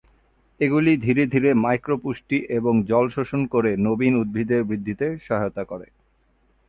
এগুলি 0.59 0.91
ধীরে 0.97 1.23
ধীরে 1.25 1.49
মাইক্রো 1.63 1.95
পুষ্টি 2.03 2.37
এবং 2.57 2.73
জল 2.89 3.05
শোষণ 3.15 3.41
করে 3.53 3.71
নবীন 3.87 4.13
উদ্ভিদের 4.21 4.61
বৃদ্ধিতে 4.69 5.07
সহায়তা 5.27 5.63
করে। 5.63 5.87